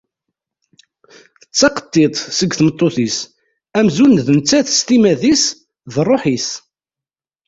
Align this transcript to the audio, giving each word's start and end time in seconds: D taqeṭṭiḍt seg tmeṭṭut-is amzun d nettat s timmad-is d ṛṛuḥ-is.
D 1.51 1.53
taqeṭṭiḍt 1.57 2.17
seg 2.37 2.51
tmeṭṭut-is 2.57 3.17
amzun 3.79 4.13
d 4.25 4.27
nettat 4.37 4.67
s 4.77 4.79
timmad-is 4.87 5.43
d 5.93 5.95
ṛṛuḥ-is. 6.05 6.47